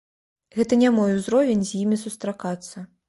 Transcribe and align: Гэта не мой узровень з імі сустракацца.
Гэта 0.59 0.79
не 0.83 0.89
мой 0.95 1.11
узровень 1.19 1.61
з 1.73 1.77
імі 1.83 2.01
сустракацца. 2.07 2.77